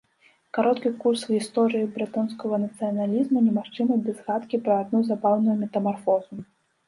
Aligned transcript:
Кароткі 0.57 0.89
курс 1.01 1.25
гісторыі 1.33 1.89
брэтонскага 1.97 2.55
нацыяналізму 2.63 3.43
немагчымы 3.49 3.99
без 4.07 4.15
згадкі 4.21 4.57
пра 4.69 4.73
адну 4.87 4.99
забаўную 5.11 5.55
метамарфозу. 5.63 6.33